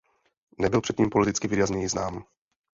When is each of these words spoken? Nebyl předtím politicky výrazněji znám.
Nebyl 0.57 0.81
předtím 0.81 1.09
politicky 1.09 1.47
výrazněji 1.47 1.89
znám. 1.89 2.25